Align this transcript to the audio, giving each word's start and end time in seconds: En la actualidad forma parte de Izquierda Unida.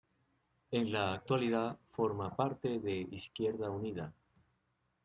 En 0.71 0.91
la 0.91 1.13
actualidad 1.13 1.77
forma 1.91 2.35
parte 2.35 2.79
de 2.79 3.07
Izquierda 3.11 3.69
Unida. 3.69 4.11